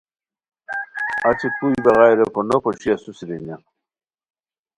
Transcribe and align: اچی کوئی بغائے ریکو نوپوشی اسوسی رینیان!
اچی 1.27 1.47
کوئی 1.57 1.75
بغائے 1.83 2.13
ریکو 2.19 2.41
نوپوشی 2.49 2.89
اسوسی 2.93 3.23
رینیان! 3.29 3.61